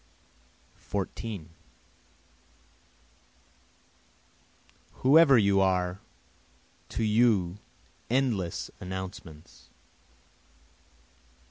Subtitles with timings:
[0.77, 1.49] 14
[5.03, 5.99] Whoever you are,
[6.89, 7.59] to you
[8.09, 9.69] endless announcements!